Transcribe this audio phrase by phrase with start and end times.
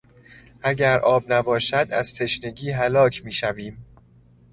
[0.63, 3.85] اگر آب نباشد از تشنگی هلاک میشویم.